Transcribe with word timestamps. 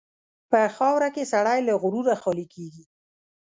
په 0.49 0.59
خاوره 0.75 1.09
کې 1.15 1.23
سړی 1.33 1.59
له 1.67 1.73
غروره 1.81 2.15
خالي 2.21 2.45
کېږي. 2.53 2.83